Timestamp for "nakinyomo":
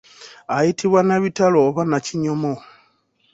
1.89-2.53